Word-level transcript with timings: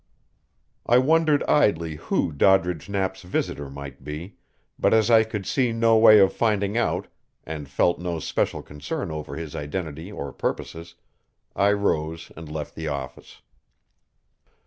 I 0.87 0.97
wondered 0.97 1.43
idly 1.43 1.97
who 1.97 2.31
Doddridge 2.31 2.89
Knapp's 2.89 3.21
visitor 3.21 3.69
might 3.69 4.03
be, 4.03 4.37
but 4.79 4.95
as 4.95 5.11
I 5.11 5.23
could 5.23 5.45
see 5.45 5.71
no 5.71 5.95
way 5.95 6.17
of 6.17 6.33
finding 6.33 6.75
out, 6.75 7.07
and 7.43 7.69
felt 7.69 7.99
no 7.99 8.17
special 8.19 8.63
concern 8.63 9.11
over 9.11 9.35
his 9.35 9.55
identity 9.55 10.11
or 10.11 10.33
purposes, 10.33 10.95
I 11.55 11.73
rose 11.73 12.31
and 12.35 12.49
left 12.49 12.73
the 12.73 12.87
office. 12.87 13.43